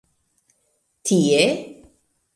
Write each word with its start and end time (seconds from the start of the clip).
Tie? 1.03 1.43